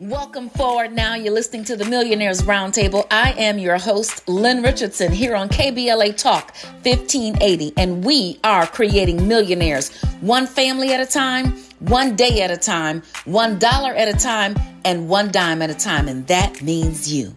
[0.00, 1.14] Welcome forward now.
[1.14, 3.06] You're listening to the Millionaires Roundtable.
[3.10, 9.26] I am your host, Lynn Richardson, here on KBLA Talk 1580, and we are creating
[9.26, 14.18] millionaires one family at a time, one day at a time, one dollar at a
[14.18, 14.54] time,
[14.84, 17.34] and one dime at a time, and that means you.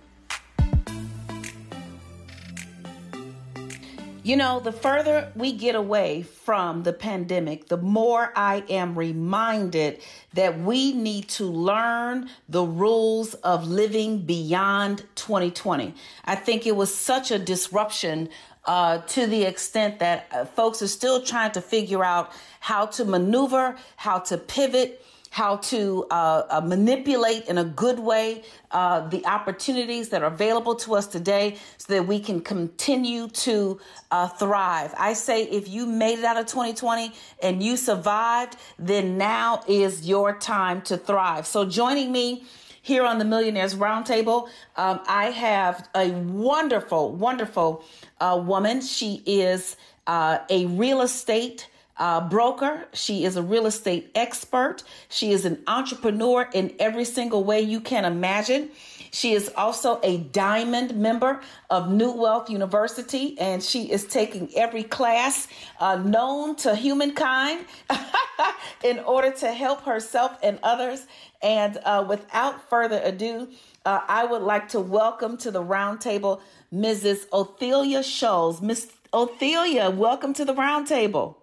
[4.29, 10.01] You know, the further we get away from the pandemic, the more I am reminded
[10.35, 15.95] that we need to learn the rules of living beyond 2020.
[16.25, 18.29] I think it was such a disruption
[18.65, 23.05] uh, to the extent that uh, folks are still trying to figure out how to
[23.05, 29.25] maneuver, how to pivot how to uh, uh, manipulate in a good way uh, the
[29.25, 33.79] opportunities that are available to us today so that we can continue to
[34.11, 34.93] uh, thrive.
[34.97, 40.07] I say if you made it out of 2020 and you survived, then now is
[40.07, 41.45] your time to thrive.
[41.45, 42.43] So joining me
[42.81, 47.83] here on the Millionaires Roundtable, um, I have a wonderful, wonderful
[48.19, 48.81] uh, woman.
[48.81, 51.67] She is uh, a real estate
[51.99, 52.87] uh, broker.
[52.93, 54.83] She is a real estate expert.
[55.09, 58.71] She is an entrepreneur in every single way you can imagine.
[59.11, 64.83] She is also a diamond member of New Wealth University, and she is taking every
[64.83, 65.47] class
[65.79, 67.65] uh, known to humankind
[68.83, 71.05] in order to help herself and others.
[71.41, 73.49] And uh, without further ado,
[73.85, 76.41] uh, I would like to welcome to the roundtable
[76.73, 77.27] Mrs.
[77.29, 78.61] Othelia Scholes.
[78.61, 81.38] Miss Othelia, welcome to the roundtable.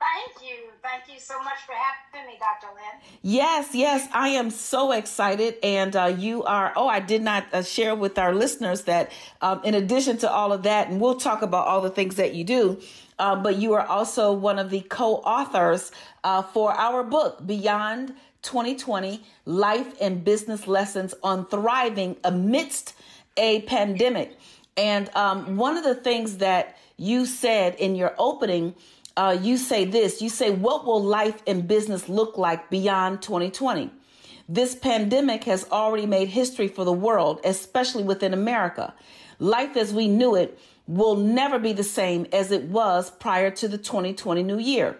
[0.00, 0.70] Thank you.
[0.80, 2.72] Thank you so much for having me, Dr.
[2.72, 3.18] Lynn.
[3.22, 5.56] Yes, yes, I am so excited.
[5.62, 9.10] And uh, you are, oh, I did not uh, share with our listeners that
[9.40, 12.34] um, in addition to all of that, and we'll talk about all the things that
[12.34, 12.80] you do,
[13.18, 15.90] uh, but you are also one of the co authors
[16.22, 22.94] uh, for our book, Beyond 2020 Life and Business Lessons on Thriving Amidst
[23.36, 24.36] a Pandemic.
[24.76, 28.74] And um, one of the things that you said in your opening
[29.18, 33.90] uh, you say this you say, What will life and business look like beyond 2020?
[34.48, 38.94] This pandemic has already made history for the world, especially within America.
[39.40, 43.68] Life as we knew it will never be the same as it was prior to
[43.68, 44.98] the 2020 new year.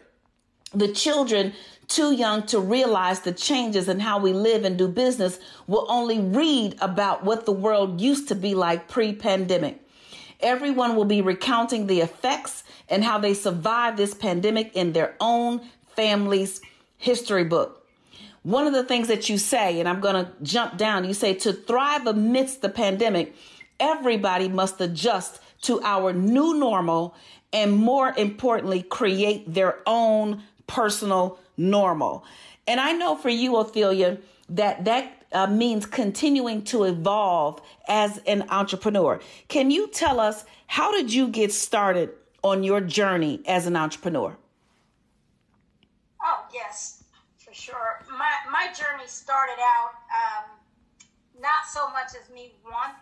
[0.74, 1.54] The children
[1.86, 6.20] too young to realize the changes in how we live and do business will only
[6.20, 9.80] read about what the world used to be like pre pandemic.
[10.40, 15.60] Everyone will be recounting the effects and how they survived this pandemic in their own
[15.94, 16.60] family's
[16.96, 17.86] history book.
[18.42, 21.34] One of the things that you say, and I'm going to jump down, you say
[21.34, 23.34] to thrive amidst the pandemic,
[23.78, 27.14] everybody must adjust to our new normal
[27.52, 32.24] and more importantly, create their own personal normal.
[32.66, 38.44] And I know for you, Othelia, that that uh, means continuing to evolve as an
[38.50, 39.20] entrepreneur.
[39.48, 42.10] Can you tell us how did you get started
[42.42, 44.36] on your journey as an entrepreneur?
[46.22, 47.04] Oh, yes,
[47.36, 48.04] for sure.
[48.10, 50.44] My, my journey started out um,
[51.40, 52.96] not so much as me wanting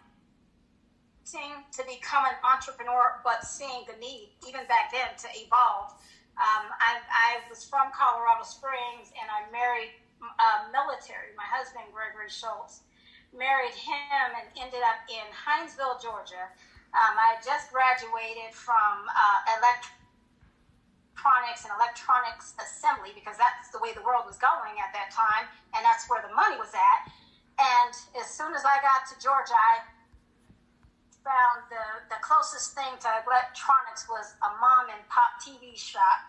[1.73, 5.93] to become an entrepreneur, but seeing the need, even back then, to evolve.
[6.37, 12.29] Um, I, I was from Colorado Springs and I married uh, military, my husband, Gregory
[12.29, 12.85] Schultz.
[13.37, 16.53] Married him and ended up in Hinesville, Georgia
[16.95, 24.05] um, I just graduated from uh, electronics and electronics assembly because that's the way the
[24.05, 27.11] world was going at that time, and that's where the money was at.
[27.57, 29.81] And as soon as I got to Georgia, I
[31.27, 36.23] found the, the closest thing to electronics was a mom and pop TV shop.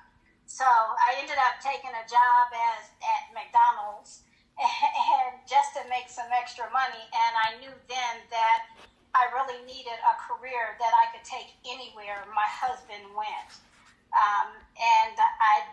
[0.48, 4.24] So I ended up taking a job as at McDonald's
[4.58, 7.04] and just to make some extra money.
[7.14, 8.74] And I knew then that
[9.18, 13.50] I really needed a career that I could take anywhere my husband went.
[14.14, 15.66] Um, and I,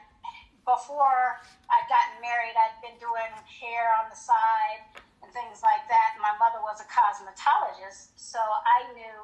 [0.64, 4.80] before I'd gotten married, I'd been doing hair on the side
[5.20, 6.16] and things like that.
[6.16, 9.18] My mother was a cosmetologist, so I knew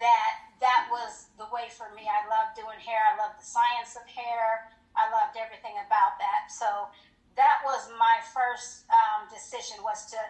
[0.00, 2.04] that that was the way for me.
[2.04, 3.00] I loved doing hair.
[3.00, 4.68] I loved the science of hair.
[4.92, 6.52] I loved everything about that.
[6.52, 6.92] So
[7.34, 10.20] that was my first um, decision was to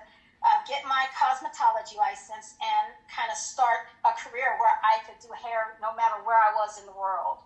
[0.45, 5.33] uh, get my cosmetology license and kind of start a career where I could do
[5.33, 7.39] hair no matter where I was in the world.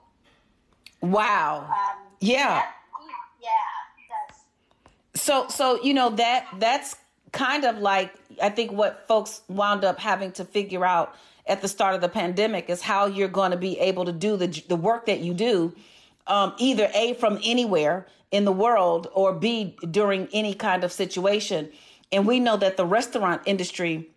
[1.01, 1.65] Wow.
[1.71, 2.49] Um, yeah.
[2.49, 2.75] That,
[3.41, 3.49] yeah.
[5.15, 6.97] So, so you know that that's
[7.33, 11.15] kind of like I think what folks wound up having to figure out
[11.47, 14.37] at the start of the pandemic is how you're going to be able to do
[14.37, 15.75] the the work that you do,
[16.29, 21.69] um, either a from anywhere in the world or b during any kind of situation
[22.11, 24.09] And we know that the restaurant industry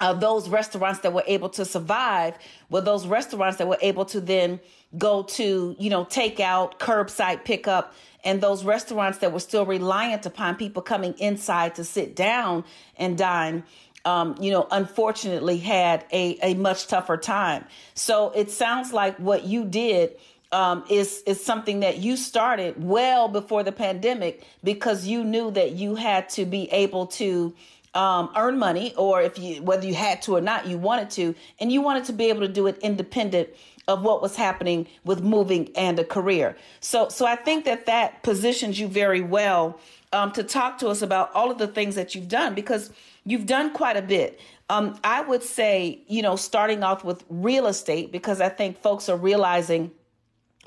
[0.00, 2.36] uh, those restaurants that were able to survive
[2.68, 4.60] were those restaurants that were able to then
[4.98, 7.94] go to, you know, take out, curbside pickup,
[8.24, 12.64] and those restaurants that were still reliant upon people coming inside to sit down
[12.96, 13.64] and dine.
[14.04, 17.64] Um, you know, unfortunately had a, a much tougher time.
[17.94, 20.16] So it sounds like what you did
[20.52, 25.72] um, is is something that you started well before the pandemic because you knew that
[25.72, 27.54] you had to be able to
[27.94, 31.34] um, earn money, or if you whether you had to or not, you wanted to,
[31.58, 33.48] and you wanted to be able to do it independent
[33.88, 36.56] of what was happening with moving and a career.
[36.80, 39.78] So, so I think that that positions you very well
[40.12, 42.90] um, to talk to us about all of the things that you've done because
[43.24, 44.40] you've done quite a bit.
[44.68, 49.08] Um, I would say, you know, starting off with real estate because I think folks
[49.08, 49.92] are realizing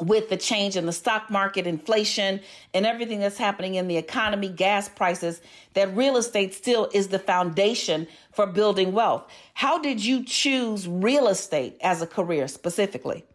[0.01, 2.39] with the change in the stock market, inflation,
[2.73, 5.41] and everything that's happening in the economy, gas prices,
[5.73, 9.29] that real estate still is the foundation for building wealth.
[9.53, 13.25] How did you choose real estate as a career specifically?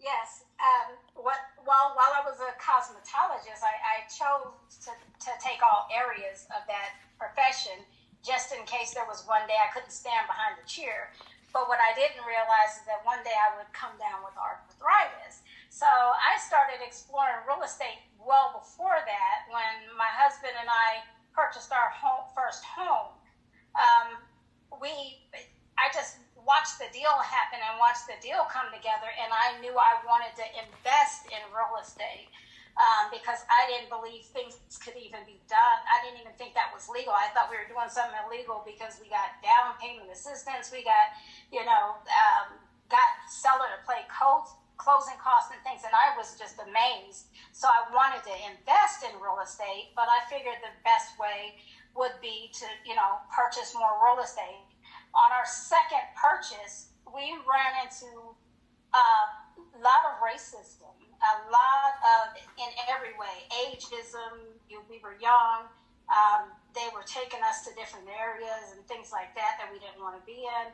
[0.00, 0.44] Yes.
[0.60, 5.88] Um, what, while, while I was a cosmetologist, I, I chose to, to take all
[5.94, 7.84] areas of that profession
[8.24, 11.12] just in case there was one day I couldn't stand behind the chair.
[11.52, 15.46] But what I didn't realize is that one day I would come down with arthritis.
[15.74, 21.02] So I started exploring real estate well before that when my husband and I
[21.34, 23.10] purchased our home, first home.
[23.74, 24.22] Um,
[24.78, 24.94] we,
[25.74, 29.74] I just watched the deal happen and watched the deal come together, and I knew
[29.74, 32.30] I wanted to invest in real estate.
[32.74, 35.78] Um, because I didn't believe things could even be done.
[35.86, 37.14] I didn't even think that was legal.
[37.14, 41.14] I thought we were doing something illegal because we got down payment assistance, we got,
[41.54, 42.58] you know, um,
[42.90, 47.30] got seller to play codes closing costs and things, and I was just amazed.
[47.52, 51.58] So I wanted to invest in real estate, but I figured the best way
[51.94, 54.66] would be to, you know, purchase more real estate.
[55.14, 58.10] On our second purchase, we ran into
[58.90, 59.06] a
[59.78, 60.90] lot of racism,
[61.22, 64.58] a lot of, in every way, ageism.
[64.90, 65.70] We were young.
[66.10, 70.02] Um, they were taking us to different areas and things like that that we didn't
[70.02, 70.66] want to be in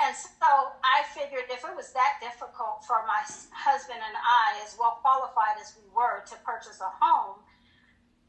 [0.00, 3.20] and so I figured if it was that difficult for my
[3.52, 7.38] husband and I, as well qualified as we were, to purchase a home,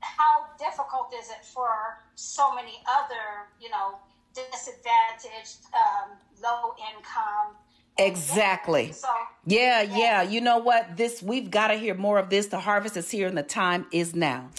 [0.02, 4.00] how difficult is it for so many other, you know,
[4.34, 7.56] disadvantaged, um, low income?
[7.98, 8.92] Exactly.
[8.92, 9.08] So,
[9.46, 10.22] yeah, yeah, yeah.
[10.24, 10.98] You know what?
[10.98, 12.48] This we've got to hear more of this.
[12.48, 14.50] The harvest is here and the time is now.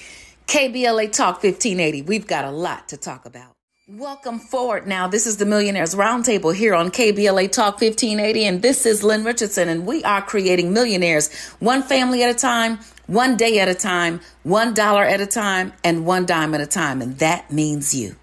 [0.46, 2.02] KBLA Talk 1580.
[2.02, 3.53] We've got a lot to talk about.
[3.86, 5.08] Welcome forward now.
[5.08, 9.68] This is the Millionaires Roundtable here on KBLA Talk 1580, and this is Lynn Richardson,
[9.68, 12.78] and we are creating millionaires one family at a time,
[13.08, 16.66] one day at a time, one dollar at a time, and one dime at a
[16.66, 18.16] time, and that means you.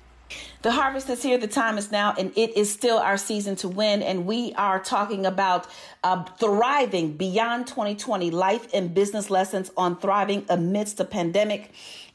[0.64, 3.68] The harvest is here, the time is now, and it is still our season to
[3.68, 4.02] win.
[4.02, 5.68] And we are talking about
[6.04, 11.72] uh, thriving beyond 2020 life and business lessons on thriving amidst the pandemic.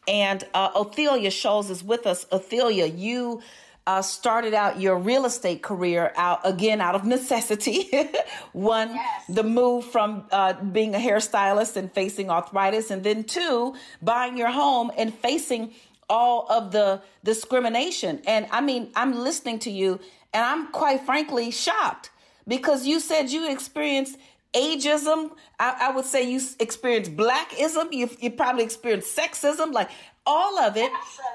[0.08, 2.24] And uh, Othelia Scholes is with us.
[2.26, 3.42] Othelia, you
[3.86, 7.88] uh, started out your real estate career out again out of necessity.
[8.52, 9.24] One, yes.
[9.28, 14.50] the move from uh, being a hairstylist and facing arthritis, and then two, buying your
[14.50, 15.72] home and facing
[16.08, 18.20] all of the discrimination.
[18.26, 20.00] And I mean, I'm listening to you,
[20.32, 22.10] and I'm quite frankly shocked
[22.48, 24.18] because you said you experienced
[24.54, 25.30] ageism.
[25.58, 27.92] I, I, would say you experience blackism.
[27.92, 29.90] You, you probably experience sexism, like
[30.26, 30.90] all of it.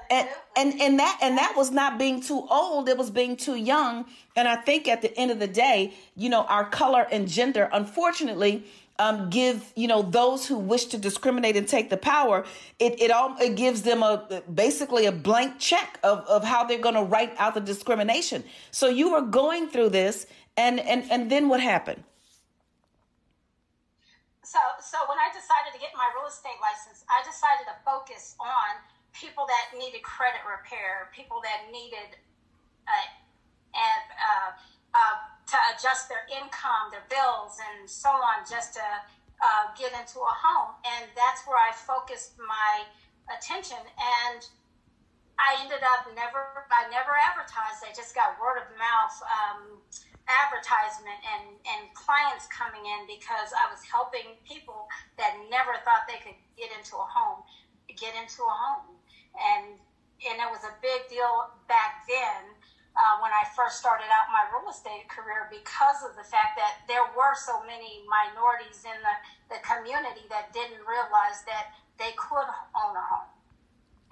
[0.10, 0.28] And,
[0.58, 2.90] and and that and that was not being too old.
[2.90, 4.06] It was being too young.
[4.36, 7.70] And I think at the end of the day, you know, our color and gender,
[7.72, 8.66] unfortunately,
[9.00, 12.46] um, give you know those who wish to discriminate and take the power.
[12.80, 16.80] It it all it gives them a basically a blank check of of how they're
[16.80, 18.44] going to write out the discrimination.
[18.72, 20.28] So you were going through this,
[20.58, 22.04] and and and then what happened?
[24.52, 28.36] So so when I decided to get my real estate license, I decided to focus
[28.36, 28.84] on
[29.16, 32.20] people that needed credit repair, people that needed
[32.88, 33.08] uh,
[33.72, 34.52] uh,
[34.92, 35.16] uh,
[35.48, 40.36] to adjust their income, their bills, and so on, just to uh, get into a
[40.36, 40.76] home.
[40.84, 42.88] And that's where I focused my
[43.32, 43.80] attention.
[43.80, 44.44] And
[45.40, 47.84] I ended up never, I never advertised.
[47.88, 49.16] I just got word of mouth.
[49.28, 49.60] Um,
[50.30, 54.86] advertisement and, and clients coming in because I was helping people
[55.18, 57.42] that never thought they could get into a home,
[57.98, 58.98] get into a home.
[59.34, 59.80] And,
[60.28, 62.54] and it was a big deal back then
[62.96, 66.84] uh, when I first started out my real estate career because of the fact that
[66.92, 69.16] there were so many minorities in the,
[69.56, 73.32] the community that didn't realize that they could own a home.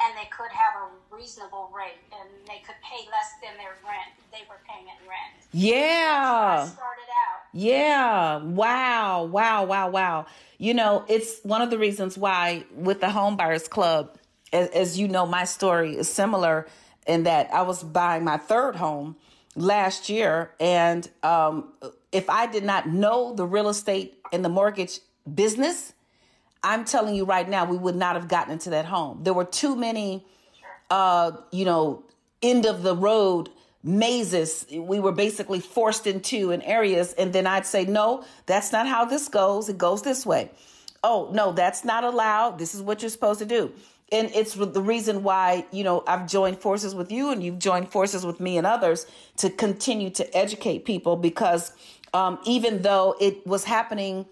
[0.01, 4.15] And they could have a reasonable rate and they could pay less than their rent
[4.32, 5.48] they were paying in rent.
[5.51, 6.65] Yeah.
[6.65, 7.41] started out.
[7.53, 8.38] Yeah.
[8.38, 9.24] Wow.
[9.25, 9.65] Wow.
[9.65, 9.89] Wow.
[9.89, 10.25] Wow.
[10.58, 14.18] You know, it's one of the reasons why with the Home Buyers Club,
[14.53, 16.68] as, as you know, my story is similar
[17.08, 19.15] in that I was buying my third home
[19.56, 20.51] last year.
[20.60, 21.74] And um,
[22.12, 25.00] if I did not know the real estate and the mortgage
[25.34, 25.94] business,
[26.63, 29.20] I'm telling you right now, we would not have gotten into that home.
[29.24, 30.25] There were too many,
[30.89, 32.04] uh, you know,
[32.42, 33.50] end of the road
[33.82, 37.13] mazes we were basically forced into in areas.
[37.13, 39.70] And then I'd say, no, that's not how this goes.
[39.70, 40.51] It goes this way.
[41.04, 42.60] Oh, no, that's not allowed.
[42.60, 43.72] This is what you're supposed to do.
[44.12, 47.89] And it's the reason why, you know, I've joined forces with you and you've joined
[47.89, 49.06] forces with me and others
[49.38, 51.72] to continue to educate people because
[52.13, 54.25] um, even though it was happening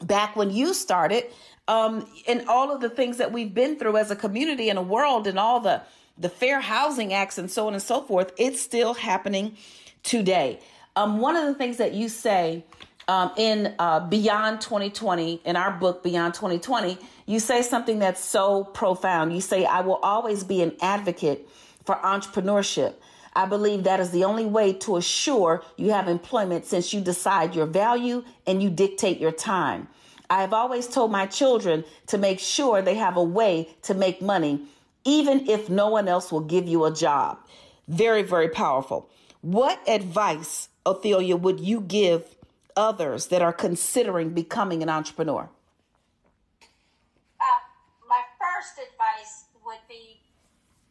[0.00, 1.24] back when you started,
[1.68, 4.82] um, and all of the things that we've been through as a community and a
[4.82, 5.82] world and all the
[6.18, 9.56] the Fair Housing Acts and so on and so forth, it's still happening
[10.02, 10.60] today.
[10.94, 12.64] Um, one of the things that you say
[13.08, 18.64] um, in uh, Beyond 2020, in our book Beyond 2020, you say something that's so
[18.64, 19.32] profound.
[19.34, 21.48] You say, I will always be an advocate
[21.84, 22.94] for entrepreneurship.
[23.34, 27.54] I believe that is the only way to assure you have employment since you decide
[27.54, 29.88] your value and you dictate your time.
[30.28, 34.22] I have always told my children to make sure they have a way to make
[34.22, 34.62] money,
[35.04, 37.38] even if no one else will give you a job.
[37.88, 39.08] Very, very powerful.
[39.40, 42.36] What advice, Othelia, would you give
[42.76, 45.48] others that are considering becoming an entrepreneur?
[47.40, 47.44] Uh,
[48.08, 50.20] my first advice would be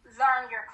[0.05, 0.65] learn your.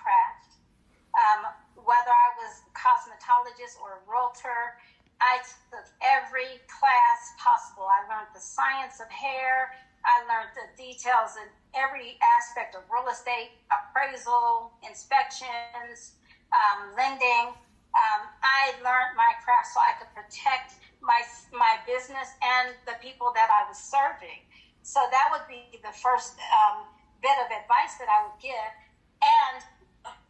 [1.18, 4.78] Um, whether I was a cosmetologist or a realtor,
[5.18, 7.90] I took every class possible.
[7.90, 9.74] I learned the science of hair.
[10.06, 16.22] I learned the details in every aspect of real estate, appraisal, inspections,
[16.54, 17.58] um, lending.
[17.98, 23.34] Um, I learned my craft so I could protect my my business and the people
[23.34, 24.46] that I was serving.
[24.86, 26.88] So that would be the first um,
[27.22, 28.72] bit of advice that I would give.
[29.20, 29.60] And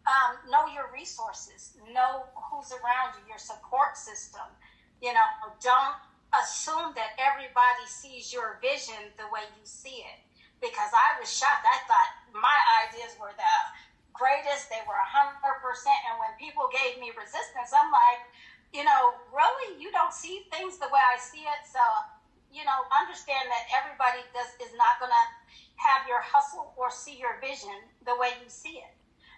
[0.08, 4.48] um, know your resources, know who's around you, your support system.
[5.04, 5.28] You know,
[5.60, 6.00] don't
[6.32, 10.20] assume that everybody sees your vision the way you see it.
[10.64, 11.68] Because I was shocked.
[11.68, 13.56] I thought my ideas were the
[14.16, 14.72] greatest.
[14.74, 15.30] They were 100%.
[16.10, 18.26] And when people gave me resistance, I'm like,
[18.74, 21.62] you know, really, you don't see things the way I see it.
[21.70, 21.84] So,
[22.50, 25.26] you know, understand that everybody does is not going to
[25.78, 28.97] have your hustle or see your vision the way you see it.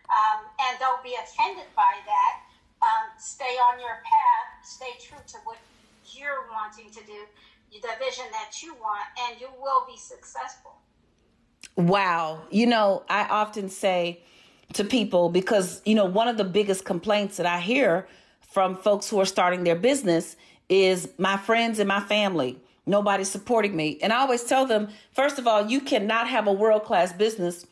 [0.09, 2.49] Um, and don't be offended by that
[2.81, 5.57] um, stay on your path, stay true to what
[6.13, 7.25] you're wanting to do,
[7.73, 10.75] the vision that you want, and you will be successful.
[11.75, 12.41] Wow.
[12.49, 14.21] You know, I often say
[14.73, 18.07] to people because, you know, one of the biggest complaints that I hear
[18.41, 20.35] from folks who are starting their business
[20.67, 22.57] is my friends and my family.
[22.85, 23.99] Nobody's supporting me.
[24.01, 27.65] And I always tell them, first of all, you cannot have a world class business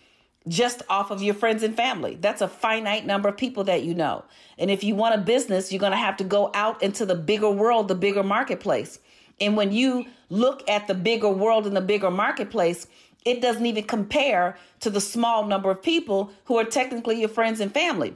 [0.47, 2.17] just off of your friends and family.
[2.19, 4.25] That's a finite number of people that you know.
[4.57, 7.15] And if you want a business, you're going to have to go out into the
[7.15, 8.99] bigger world, the bigger marketplace.
[9.39, 12.87] And when you look at the bigger world and the bigger marketplace,
[13.25, 17.59] it doesn't even compare to the small number of people who are technically your friends
[17.59, 18.15] and family.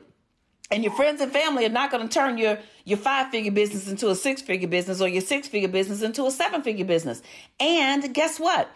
[0.71, 3.89] And your friends and family are not going to turn your, your five figure business
[3.89, 7.21] into a six figure business or your six figure business into a seven figure business.
[7.59, 8.69] And guess what?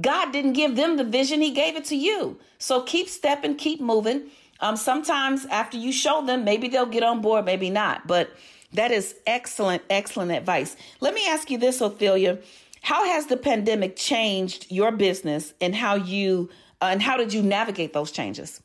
[0.00, 2.38] God didn't give them the vision, He gave it to you.
[2.58, 4.30] So keep stepping, keep moving.
[4.60, 8.06] Um, sometimes after you show them, maybe they'll get on board, maybe not.
[8.06, 8.30] But
[8.72, 10.76] that is excellent, excellent advice.
[11.00, 12.42] Let me ask you this, Othelia.
[12.82, 16.48] How has the pandemic changed your business and how you
[16.80, 18.62] uh, and how did you navigate those changes?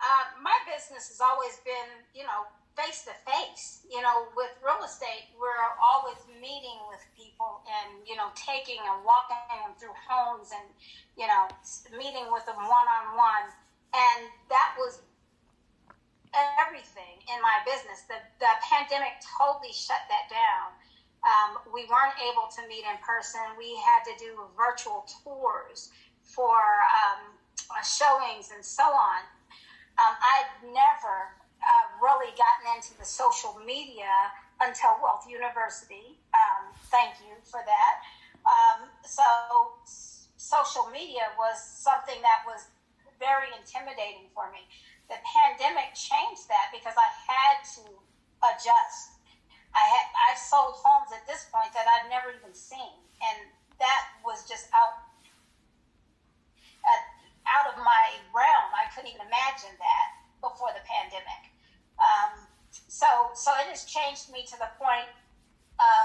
[0.00, 2.44] Uh, my business has always been, you know,
[2.76, 3.86] face to face.
[3.90, 9.02] You know, with real estate, we're always meeting with people and, you know, taking and
[9.06, 10.66] walking them through homes and,
[11.14, 11.46] you know,
[11.94, 13.46] meeting with them one on one.
[13.94, 15.02] And that was
[16.58, 18.10] everything in my business.
[18.10, 20.74] The, the pandemic totally shut that down.
[21.24, 23.40] Um, we weren't able to meet in person.
[23.56, 25.94] We had to do virtual tours
[26.26, 26.58] for
[26.90, 27.38] um,
[27.80, 29.22] showings and so on.
[29.96, 34.30] Um, I'd never uh, really gotten into the social media
[34.60, 36.20] until Wealth University.
[36.36, 37.94] Um, thank you for that.
[38.44, 39.24] Um, so,
[40.36, 42.68] social media was something that was
[43.16, 44.68] very intimidating for me.
[45.08, 47.84] The pandemic changed that because I had to
[48.44, 49.20] adjust.
[49.72, 53.38] I had I've sold homes at this point that I've never even seen, and
[53.80, 55.00] that was just out.
[56.84, 57.14] Uh,
[57.48, 58.70] out of my realm.
[58.72, 60.08] I couldn't even imagine that
[60.40, 61.52] before the pandemic.
[62.00, 62.48] Um,
[62.88, 63.06] so,
[63.36, 65.08] so it has changed me to the point
[65.78, 66.04] of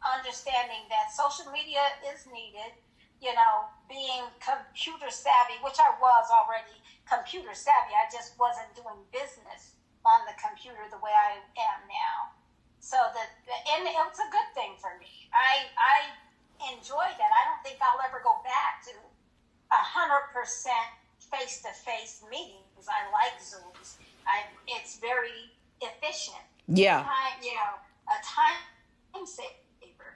[0.00, 1.78] understanding that social media
[2.10, 2.74] is needed.
[3.22, 6.72] You know, being computer savvy, which I was already
[7.04, 7.92] computer savvy.
[7.92, 9.76] I just wasn't doing business
[10.08, 12.32] on the computer the way I am now.
[12.80, 13.28] So that,
[13.76, 15.28] and it was a good thing for me.
[15.36, 15.98] I I
[16.72, 17.30] enjoyed that.
[17.30, 18.96] I don't think I'll ever go back to
[19.68, 22.88] a hundred percent face to face meetings.
[22.88, 24.00] I like Zooms.
[24.24, 25.52] I it's very
[25.84, 26.40] efficient.
[26.72, 27.04] Yeah.
[27.04, 27.76] Time, you know,
[28.08, 28.64] a time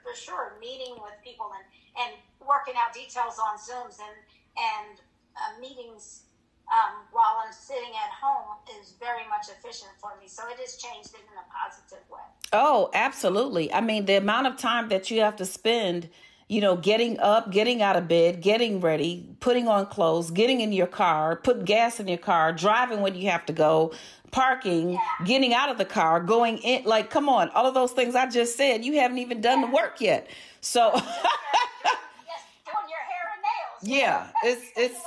[0.04, 0.54] for sure.
[0.60, 1.64] Meeting with people and
[1.96, 2.12] and
[2.44, 4.16] working out details on Zooms and
[4.54, 5.00] and
[5.34, 6.24] uh, meetings
[6.68, 10.28] um, while I'm sitting at home is very much efficient for me.
[10.28, 12.20] So it has changed it in a positive way.
[12.52, 13.72] Oh, absolutely.
[13.72, 16.08] I mean, the amount of time that you have to spend,
[16.48, 20.72] you know, getting up, getting out of bed, getting ready, putting on clothes, getting in
[20.72, 23.92] your car, put gas in your car, driving when you have to go,
[24.34, 26.84] parking, getting out of the car, going in.
[26.84, 29.68] Like, come on, all of those things I just said, you haven't even done the
[29.68, 30.28] work yet.
[30.60, 31.00] So.
[33.84, 35.00] Yeah, it's it's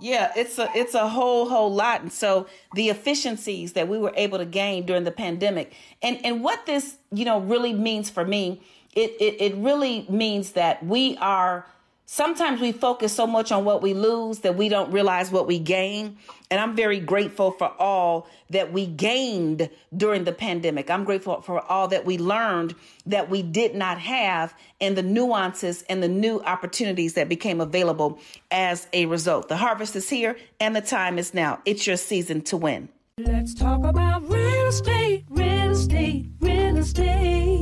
[0.00, 2.02] yeah, it's a it's a whole whole lot.
[2.02, 6.42] And so the efficiencies that we were able to gain during the pandemic and and
[6.42, 8.60] what this, you know, really means for me,
[8.94, 11.64] it it, it really means that we are
[12.06, 15.58] sometimes we focus so much on what we lose that we don't realize what we
[15.58, 16.16] gain.
[16.50, 20.90] And I'm very grateful for all that we gained during the pandemic.
[20.90, 22.74] I'm grateful for all that we learned
[23.06, 28.18] that we did not have and the nuances and the new opportunities that became available
[28.50, 29.48] as a result.
[29.48, 31.60] The harvest is here and the time is now.
[31.64, 32.88] It's your season to win.
[33.18, 37.61] Let's talk about real estate, real estate, real estate.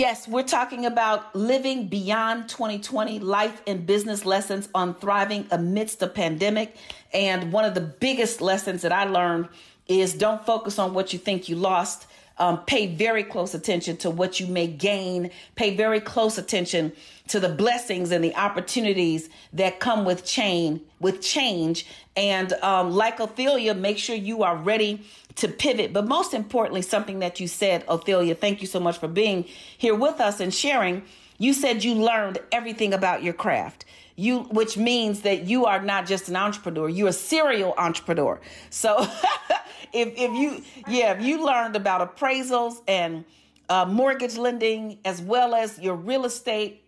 [0.00, 6.08] Yes, we're talking about living beyond 2020, life and business lessons on thriving amidst the
[6.08, 6.74] pandemic.
[7.12, 9.48] And one of the biggest lessons that I learned
[9.88, 12.06] is don't focus on what you think you lost.
[12.38, 15.32] Um, pay very close attention to what you may gain.
[15.54, 16.92] Pay very close attention
[17.28, 20.80] to the blessings and the opportunities that come with change.
[21.00, 21.86] With change,
[22.16, 25.04] and um, like Othelia, make sure you are ready
[25.40, 25.92] to pivot.
[25.92, 29.94] But most importantly, something that you said, Othelia, thank you so much for being here
[29.94, 31.02] with us and sharing.
[31.38, 33.86] You said you learned everything about your craft.
[34.16, 38.38] You, which means that you are not just an entrepreneur, you're a serial entrepreneur.
[38.68, 39.00] So
[39.94, 43.24] if, if you, yeah, if you learned about appraisals and
[43.70, 46.84] uh, mortgage lending, as well as your real estate,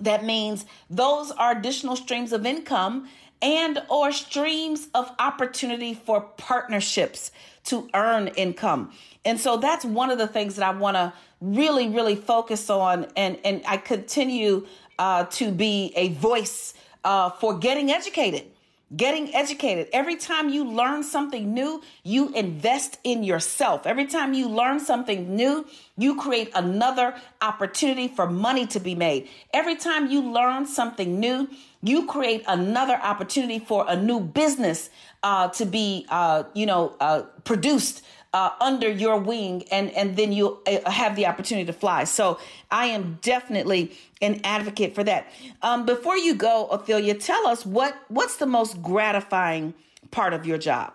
[0.00, 3.08] that means those are additional streams of income
[3.42, 7.32] and or streams of opportunity for partnerships
[7.64, 8.92] to earn income.
[9.24, 13.06] And so that's one of the things that I want to really, really focus on.
[13.16, 14.66] And, and I continue
[14.98, 18.46] uh, to be a voice uh, for getting educated.
[18.94, 19.88] Getting educated.
[19.94, 23.86] Every time you learn something new, you invest in yourself.
[23.86, 29.30] Every time you learn something new, you create another opportunity for money to be made.
[29.54, 31.48] Every time you learn something new,
[31.82, 34.90] you create another opportunity for a new business
[35.22, 40.32] uh, to be, uh, you know, uh, produced uh, under your wing, and and then
[40.32, 42.04] you uh, have the opportunity to fly.
[42.04, 42.38] So
[42.70, 45.26] I am definitely an advocate for that.
[45.60, 49.74] Um, before you go, Othelia, tell us what what's the most gratifying
[50.10, 50.92] part of your job.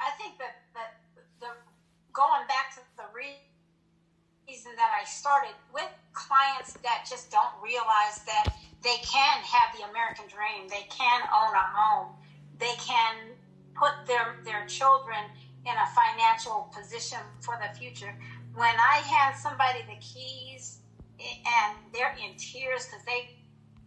[0.00, 1.00] I think that that
[1.40, 1.48] the
[2.12, 8.54] going back to the reason that I started with clients that just don't realize that
[8.82, 10.68] they can have the American dream.
[10.68, 12.16] They can own a home.
[12.58, 13.36] They can
[13.74, 15.20] put their, their children
[15.66, 18.14] in a financial position for the future.
[18.54, 20.80] When I hand somebody the keys
[21.20, 23.36] and they're in tears because they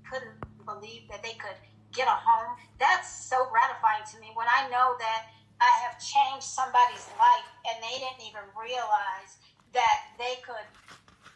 [0.09, 1.57] couldn't believe that they could
[1.91, 6.45] get a home, that's so gratifying to me when I know that I have changed
[6.45, 9.41] somebody's life and they didn't even realize
[9.73, 10.65] that they could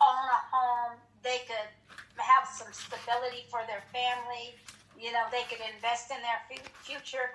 [0.01, 1.69] own a home, they could
[2.17, 4.57] have some stability for their family.
[4.97, 6.41] You know, they could invest in their
[6.81, 7.33] future.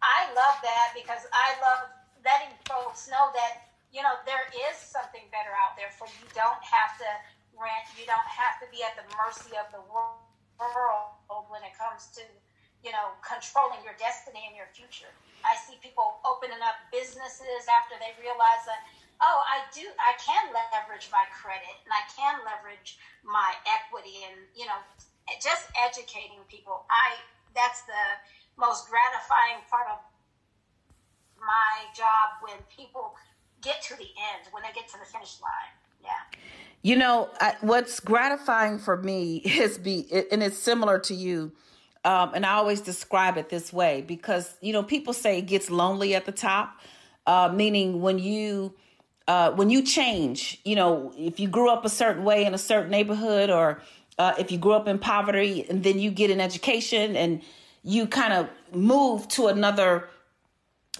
[0.00, 1.92] I love that because I love
[2.24, 6.24] letting folks know that, you know, there is something better out there for you.
[6.32, 7.08] Don't have to
[7.56, 7.84] rent.
[7.96, 10.24] You don't have to be at the mercy of the world
[11.52, 12.24] when it comes to,
[12.80, 15.12] you know, controlling your destiny and your future.
[15.44, 18.80] I see people opening up businesses after they realize that,
[19.20, 24.38] oh, I do, I can leverage my credit and I can leverage my equity and,
[24.54, 24.78] you know,
[25.42, 26.84] just educating people.
[26.90, 27.18] I,
[27.54, 28.04] that's the
[28.56, 29.98] most gratifying part of
[31.38, 33.14] my job when people
[33.62, 35.74] get to the end, when they get to the finish line.
[36.02, 36.38] Yeah.
[36.82, 41.52] You know, I, what's gratifying for me is be, and it's similar to you
[42.04, 45.70] um, and I always describe it this way because, you know, people say it gets
[45.70, 46.80] lonely at the top,
[47.26, 48.74] uh, meaning when you
[49.26, 52.58] uh, when you change, you know, if you grew up a certain way in a
[52.58, 53.80] certain neighborhood, or
[54.18, 57.42] uh, if you grew up in poverty and then you get an education and
[57.82, 60.08] you kind of move to another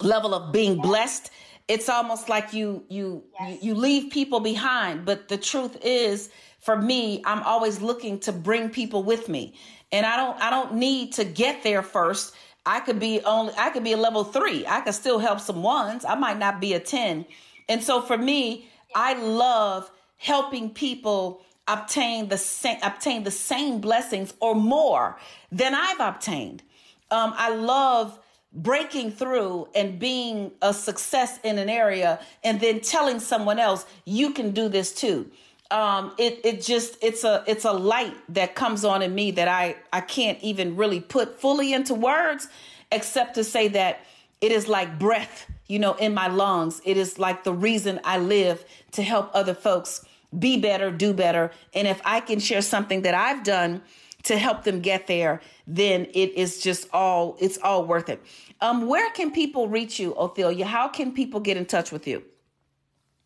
[0.01, 1.31] level of being blessed,
[1.69, 3.63] it's almost like you you yes.
[3.63, 5.05] you, leave people behind.
[5.05, 9.55] But the truth is, for me, I'm always looking to bring people with me
[9.95, 12.35] and I don't I don't need to get there first.
[12.67, 14.67] I could be only I could be a level 3.
[14.67, 16.05] I could still help some ones.
[16.05, 17.25] I might not be a 10.
[17.69, 24.35] And so for me, I love helping people obtain the same obtain the same blessings
[24.41, 25.19] or more
[25.51, 26.63] than I've obtained.
[27.11, 28.19] Um, I love
[28.53, 34.31] breaking through and being a success in an area and then telling someone else you
[34.31, 35.31] can do this too
[35.71, 39.49] um, it it just it's a it's a light that comes on in me that
[39.49, 42.49] I I can't even really put fully into words,
[42.93, 44.01] except to say that
[44.41, 46.81] it is like breath, you know, in my lungs.
[46.85, 50.05] It is like the reason I live to help other folks
[50.37, 53.83] be better, do better, and if I can share something that I've done
[54.25, 58.21] to help them get there, then it is just all it's all worth it.
[58.61, 60.65] Um, where can people reach you, Othelia?
[60.65, 62.23] How can people get in touch with you?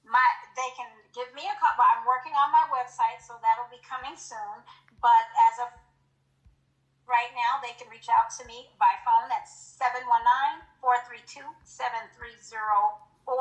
[0.04, 0.18] My
[0.56, 1.70] they can give me a call.
[1.78, 4.58] I'm working on my website, so that'll be coming soon.
[5.00, 5.68] But as of
[7.08, 9.26] right now, they can reach out to me by phone.
[9.32, 9.80] That's
[10.84, 13.32] 719-432-7304.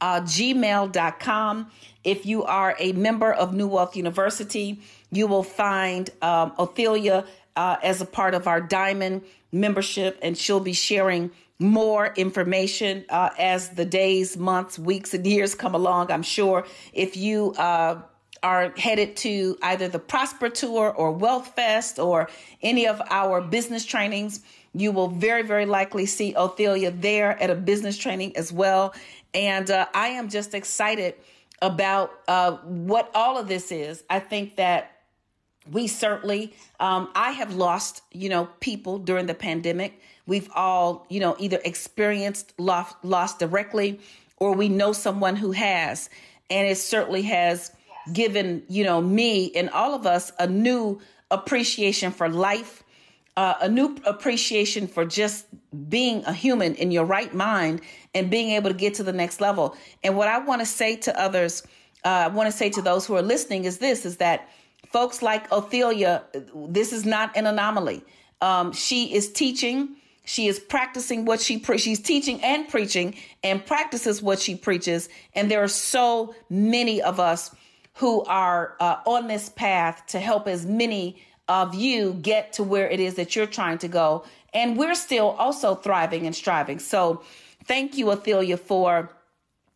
[0.00, 1.70] uh, gmail.com.
[2.04, 4.80] If you are a member of New Wealth University,
[5.10, 10.72] you will find um, uh, as a part of our Diamond membership, and she'll be
[10.72, 16.10] sharing more information uh, as the days, months, weeks, and years come along.
[16.10, 18.00] I'm sure if you uh,
[18.42, 22.28] are headed to either the Prosper Tour or Wealth Fest or
[22.62, 24.40] any of our business trainings,
[24.72, 28.94] you will very, very likely see Othelia there at a business training as well.
[29.34, 31.14] And uh, I am just excited
[31.60, 34.04] about uh, what all of this is.
[34.08, 34.97] I think that
[35.70, 40.00] we certainly, um, I have lost, you know, people during the pandemic.
[40.26, 44.00] We've all, you know, either experienced loss, loss directly
[44.36, 46.08] or we know someone who has.
[46.50, 47.72] And it certainly has
[48.12, 52.82] given, you know, me and all of us a new appreciation for life
[53.38, 55.46] uh, a new appreciation for just
[55.88, 57.80] being a human in your right mind
[58.12, 59.76] and being able to get to the next level.
[60.02, 61.62] And what I want to say to others,
[62.04, 64.48] uh, I want to say to those who are listening is this: is that
[64.86, 66.22] folks like Othelia,
[66.54, 68.02] this is not an anomaly.
[68.40, 69.96] Um, she is teaching.
[70.24, 75.08] She is practicing what she pre- she's teaching and preaching and practices what she preaches.
[75.34, 77.54] And there are so many of us
[77.94, 82.88] who are uh, on this path to help as many of you get to where
[82.88, 84.24] it is that you're trying to go.
[84.52, 86.78] And we're still also thriving and striving.
[86.78, 87.22] So
[87.64, 89.10] thank you, Othelia, for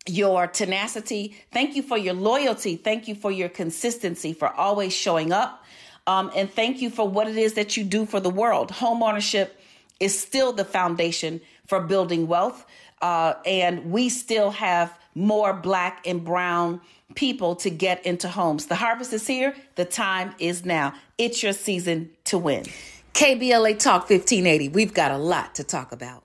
[0.05, 1.35] your tenacity.
[1.51, 2.75] Thank you for your loyalty.
[2.75, 5.63] Thank you for your consistency, for always showing up.
[6.05, 8.71] Um, and thank you for what it is that you do for the world.
[8.71, 9.59] Home ownership
[9.99, 12.65] is still the foundation for building wealth.
[13.01, 16.81] Uh, and we still have more black and brown
[17.15, 18.65] people to get into homes.
[18.65, 19.55] The harvest is here.
[19.75, 20.93] The time is now.
[21.17, 22.65] It's your season to win.
[23.13, 24.69] KBLA Talk 1580.
[24.69, 26.23] We've got a lot to talk about.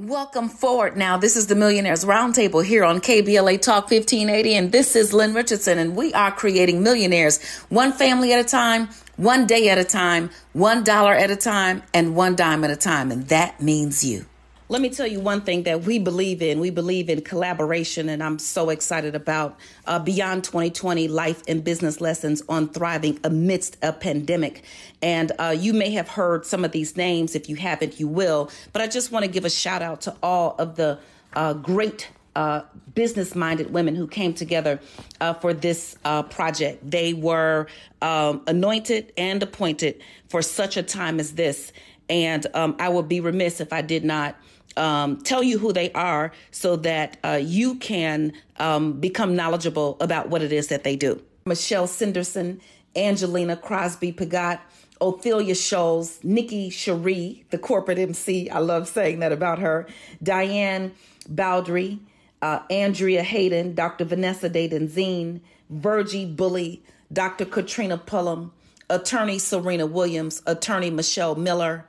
[0.00, 1.18] Welcome forward now.
[1.18, 5.78] This is the Millionaires Roundtable here on KBLA Talk 1580, and this is Lynn Richardson,
[5.78, 10.30] and we are creating millionaires one family at a time, one day at a time,
[10.54, 14.24] one dollar at a time, and one dime at a time, and that means you.
[14.70, 16.60] Let me tell you one thing that we believe in.
[16.60, 22.00] We believe in collaboration, and I'm so excited about uh, Beyond 2020 Life and Business
[22.00, 24.62] Lessons on Thriving Amidst a Pandemic.
[25.02, 27.34] And uh, you may have heard some of these names.
[27.34, 28.48] If you haven't, you will.
[28.72, 31.00] But I just want to give a shout out to all of the
[31.32, 32.62] uh, great uh,
[32.94, 34.78] business minded women who came together
[35.20, 36.88] uh, for this uh, project.
[36.88, 37.66] They were
[38.02, 41.72] um, anointed and appointed for such a time as this.
[42.08, 44.36] And um, I would be remiss if I did not
[44.76, 50.28] um, tell you who they are so that uh, you can um, become knowledgeable about
[50.28, 51.20] what it is that they do.
[51.44, 52.60] Michelle Cinderson,
[52.94, 54.60] Angelina Crosby Pagat,
[55.00, 58.50] Othelia Scholes, Nikki Cherie, the corporate MC.
[58.50, 59.86] I love saying that about her.
[60.22, 60.92] Diane
[61.28, 61.98] Bowdry,
[62.42, 64.04] uh, Andrea Hayden, Dr.
[64.04, 67.44] Vanessa Denzine, Virgie Bully, Dr.
[67.46, 68.50] Katrina Pullum,
[68.90, 71.86] Attorney Serena Williams, Attorney Michelle Miller,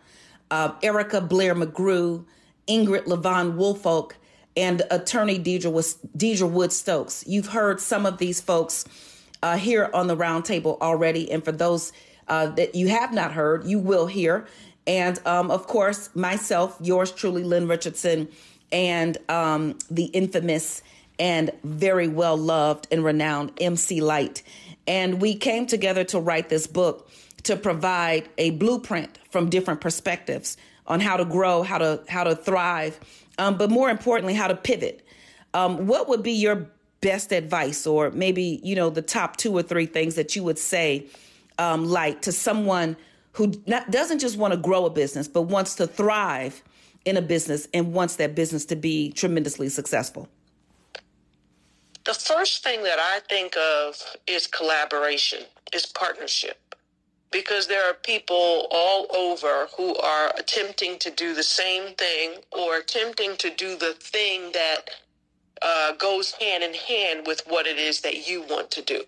[0.50, 2.26] uh, Erica Blair McGrew,
[2.68, 4.18] Ingrid Levon Woolfolk,
[4.56, 5.72] and Attorney Deidre,
[6.18, 7.24] Deidre Wood Stokes.
[7.28, 8.86] You've heard some of these folks
[9.42, 11.94] uh, here on the roundtable already, and for those
[12.28, 14.46] uh, that you have not heard, you will hear.
[14.88, 18.28] And um, of course, myself, yours truly, Lynn Richardson,
[18.72, 20.82] and um, the infamous
[21.20, 24.44] and very well loved and renowned MC Lyte.
[24.88, 27.10] And we came together to write this book
[27.44, 30.58] to provide a blueprint from different perspectives
[30.92, 33.00] on how to grow, how to how to thrive,
[33.38, 35.08] um, but more importantly, how to pivot.
[35.54, 36.68] Um, what would be your
[37.00, 40.60] best advice, or maybe you know the top two or three things that you would
[40.60, 41.06] say,
[41.58, 42.98] um, like to someone
[43.32, 46.62] who not, doesn't just want to grow a business, but wants to thrive
[47.06, 50.28] in a business and wants that business to be tremendously successful?
[52.04, 53.96] The first thing that I think of
[54.28, 56.61] is collaboration, is partnership
[57.32, 62.78] because there are people all over who are attempting to do the same thing or
[62.78, 64.90] attempting to do the thing that
[65.62, 69.04] uh, goes hand in hand with what it is that you want to do.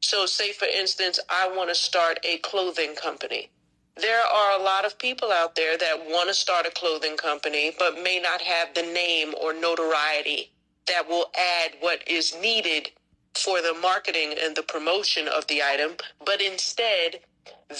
[0.00, 3.50] So, say for instance, I want to start a clothing company.
[3.96, 7.72] There are a lot of people out there that want to start a clothing company,
[7.78, 10.50] but may not have the name or notoriety
[10.86, 12.90] that will add what is needed
[13.34, 15.92] for the marketing and the promotion of the item,
[16.24, 17.20] but instead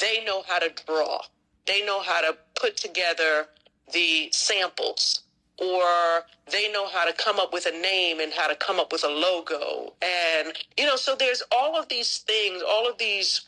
[0.01, 1.20] they know how to draw.
[1.66, 3.46] They know how to put together
[3.92, 5.23] the samples
[5.59, 8.92] or they know how to come up with a name and how to come up
[8.92, 9.94] with a logo.
[10.03, 13.42] And, you know, so there's all of these things, all of these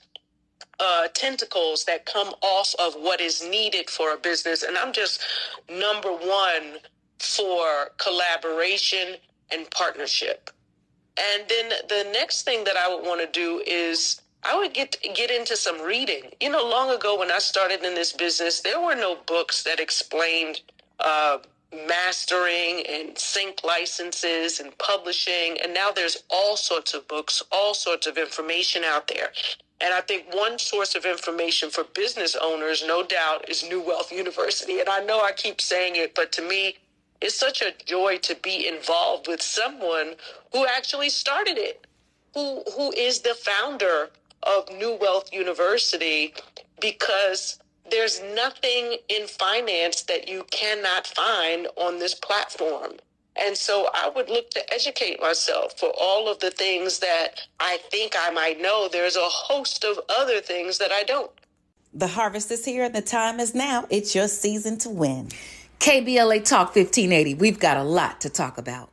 [0.80, 4.62] uh, tentacles that come off of what is needed for a business.
[4.62, 5.22] And I'm just
[5.70, 6.78] number one
[7.18, 9.16] for collaboration
[9.52, 10.50] and partnership.
[11.18, 14.96] And then the next thing that I would want to do is I would get
[15.14, 16.24] get into some reading.
[16.40, 19.80] You know, long ago when I started in this business, there were no books that
[19.80, 20.62] explained
[21.00, 21.38] uh,
[21.88, 28.06] mastering and sync licenses and publishing, and now there's all sorts of books, all sorts
[28.06, 29.30] of information out there.
[29.80, 34.12] And I think one source of information for business owners, no doubt, is New Wealth
[34.12, 34.80] University.
[34.80, 36.76] And I know I keep saying it, but to me,
[37.20, 40.14] it's such a joy to be involved with someone
[40.52, 41.86] who actually started it,
[42.34, 44.10] who who is the founder
[44.42, 46.34] of New Wealth University
[46.80, 47.58] because
[47.90, 52.92] there's nothing in finance that you cannot find on this platform.
[53.36, 57.78] And so I would look to educate myself for all of the things that I
[57.90, 58.88] think I might know.
[58.90, 61.30] There's a host of other things that I don't.
[61.94, 63.86] The harvest is here and the time is now.
[63.90, 65.28] It's your season to win.
[65.78, 67.34] KBLA Talk 1580.
[67.34, 68.90] We've got a lot to talk about.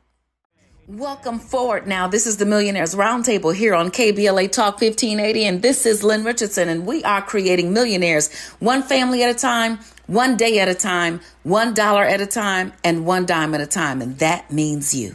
[0.90, 2.08] Welcome forward now.
[2.08, 6.68] This is the Millionaires Roundtable here on KBLA Talk 1580, and this is Lynn Richardson,
[6.68, 11.20] and we are creating millionaires one family at a time, one day at a time,
[11.44, 15.14] one dollar at a time, and one dime at a time, and that means you.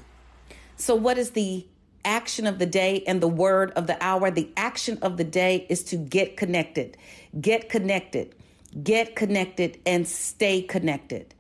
[0.77, 1.67] So, what is the
[2.05, 4.31] action of the day and the word of the hour?
[4.31, 6.95] The action of the day is to get connected,
[7.41, 8.33] get connected,
[8.81, 11.35] get connected, and stay connected.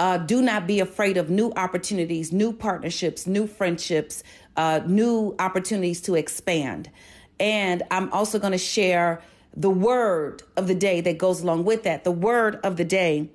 [0.00, 4.22] Uh, do not be afraid of new opportunities, new partnerships, new friendships,
[4.56, 6.90] uh, new opportunities to expand.
[7.38, 9.22] And I'm also going to share
[9.54, 12.04] the word of the day that goes along with that.
[12.04, 13.28] The word of the day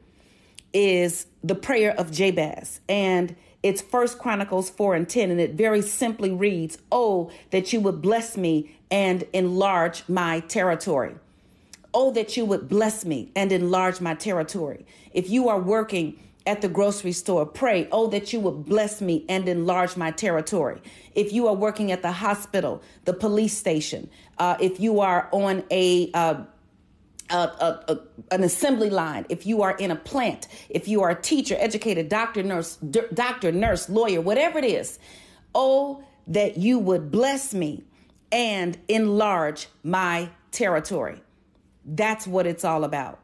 [0.73, 2.81] is the prayer of Jabez.
[2.89, 5.29] And it's First Chronicles 4 and 10.
[5.29, 11.13] And it very simply reads, Oh, that you would bless me and enlarge my territory.
[11.93, 14.83] Oh, that you would bless me and enlarge my territory.
[15.13, 19.25] If you are working at the grocery store, pray, oh, that you would bless me
[19.27, 20.81] and enlarge my territory.
[21.15, 25.63] If you are working at the hospital, the police station, uh, if you are on
[25.71, 26.43] a, uh,
[28.31, 32.03] an assembly line, if you are in a plant, if you are a teacher, educator,
[32.03, 34.99] doctor, nurse, d- doctor, nurse, lawyer, whatever it is,
[35.55, 37.83] oh, that you would bless me
[38.31, 41.21] and enlarge my territory.
[41.85, 43.19] That's what it's all about.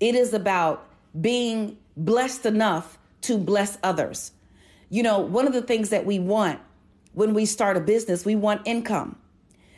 [0.00, 0.86] It is about
[1.20, 4.32] being blessed enough to bless others.
[4.88, 6.60] you know, one of the things that we want
[7.12, 9.16] when we start a business, we want income.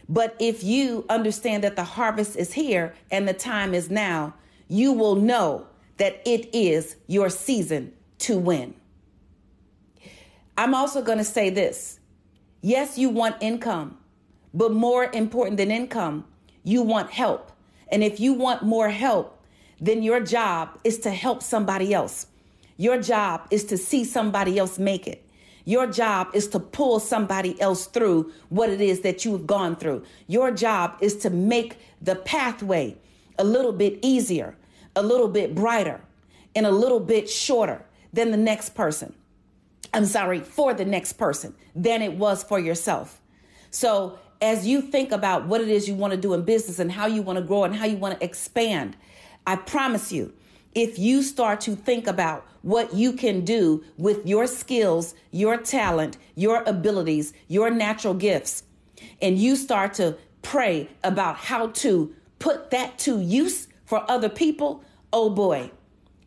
[0.08, 4.34] But if you understand that the harvest is here and the time is now,
[4.68, 5.66] you will know
[5.98, 8.74] that it is your season to win.
[10.56, 12.00] I'm also going to say this.
[12.60, 13.98] Yes, you want income,
[14.52, 16.24] but more important than income,
[16.64, 17.52] you want help.
[17.90, 19.37] And if you want more help,
[19.80, 22.26] then your job is to help somebody else.
[22.76, 25.24] Your job is to see somebody else make it.
[25.64, 30.04] Your job is to pull somebody else through what it is that you've gone through.
[30.26, 32.96] Your job is to make the pathway
[33.38, 34.56] a little bit easier,
[34.96, 36.00] a little bit brighter,
[36.56, 39.12] and a little bit shorter than the next person.
[39.92, 43.20] I'm sorry, for the next person than it was for yourself.
[43.70, 46.92] So, as you think about what it is you want to do in business and
[46.92, 48.96] how you want to grow and how you want to expand,
[49.48, 50.34] I promise you,
[50.74, 56.18] if you start to think about what you can do with your skills, your talent,
[56.34, 58.64] your abilities, your natural gifts,
[59.22, 64.84] and you start to pray about how to put that to use for other people,
[65.14, 65.70] oh boy,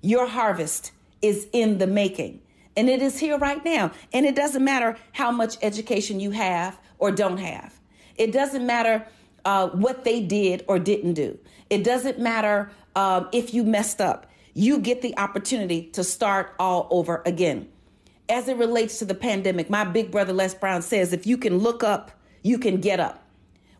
[0.01, 2.41] your harvest is in the making.
[2.75, 3.91] And it is here right now.
[4.11, 7.79] And it doesn't matter how much education you have or don't have.
[8.15, 9.05] It doesn't matter
[9.45, 11.37] uh, what they did or didn't do.
[11.69, 14.27] It doesn't matter um, if you messed up.
[14.53, 17.69] You get the opportunity to start all over again.
[18.27, 21.57] As it relates to the pandemic, my big brother Les Brown says if you can
[21.57, 22.11] look up,
[22.43, 23.23] you can get up.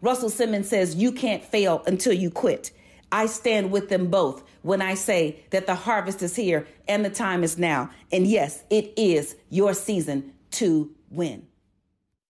[0.02, 2.72] Russell Simmons says you can't fail until you quit.
[3.12, 7.10] I stand with them both when I say that the harvest is here and the
[7.10, 7.90] time is now.
[8.12, 11.48] And yes, it is your season to win.